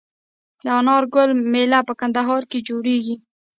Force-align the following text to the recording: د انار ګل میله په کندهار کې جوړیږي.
د 0.63 0.65
انار 0.79 1.03
ګل 1.13 1.29
میله 1.51 1.79
په 1.87 1.93
کندهار 1.99 2.41
کې 2.51 2.59
جوړیږي. 2.67 3.15